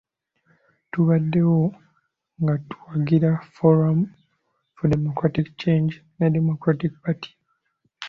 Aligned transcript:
Tubaddewo 0.91 1.61
nga 2.41 2.55
tuwagira 2.69 3.29
Forum 3.55 3.99
for 4.75 4.85
Democratic 4.95 5.47
Change 5.61 5.93
ne 6.17 6.27
Democratic 6.37 6.91
Party. 7.03 7.31